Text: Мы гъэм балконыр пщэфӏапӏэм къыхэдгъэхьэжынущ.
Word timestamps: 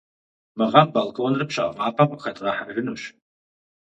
Мы 0.57 0.65
гъэм 0.71 0.87
балконыр 0.95 1.43
пщэфӏапӏэм 1.49 2.09
къыхэдгъэхьэжынущ. 2.11 3.03